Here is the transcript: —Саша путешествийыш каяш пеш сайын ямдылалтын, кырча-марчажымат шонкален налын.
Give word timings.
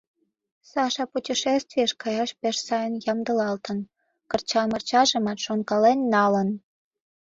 —Саша 0.71 1.03
путешествийыш 1.13 1.91
каяш 2.01 2.31
пеш 2.39 2.57
сайын 2.67 2.93
ямдылалтын, 3.11 3.79
кырча-марчажымат 4.29 5.39
шонкален 5.45 5.99
налын. 6.13 6.49